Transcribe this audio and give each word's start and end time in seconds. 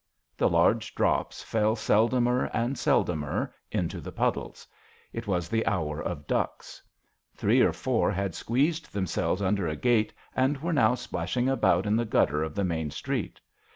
The 0.35 0.49
large 0.49 0.95
drops 0.95 1.43
fell 1.43 1.75
seldomer 1.75 2.49
and 2.55 2.75
seldomer 2.75 3.53
into 3.71 4.01
the 4.01 4.11
puddles. 4.11 4.67
It 5.13 5.27
was 5.27 5.47
the 5.47 5.63
hour 5.67 6.01
of 6.01 6.25
ducks. 6.25 6.81
Three 7.35 7.61
or 7.61 7.71
four 7.71 8.11
had 8.11 8.33
squeezed 8.33 8.91
themselves 8.93 9.43
under 9.43 9.67
a 9.67 9.75
gate, 9.75 10.11
and 10.35 10.57
were 10.57 10.73
now 10.73 10.95
splashing 10.95 11.47
about 11.49 11.85
in 11.85 11.95
the 11.95 12.05
gutter 12.05 12.41
of 12.41 12.55
the 12.55 12.63
main 12.63 12.89
street. 12.89 13.39